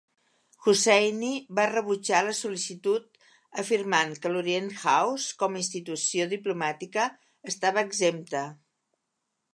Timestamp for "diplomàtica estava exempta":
6.35-8.47